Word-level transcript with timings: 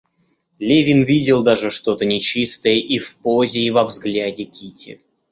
Левин 0.57 1.03
видел 1.03 1.43
даже 1.43 1.69
что-то 1.69 2.05
нечистое 2.05 2.73
и 2.73 2.97
в 2.97 3.17
позе 3.17 3.59
и 3.59 3.69
во 3.69 3.83
взгляде 3.83 4.45
Кити. 4.45 4.99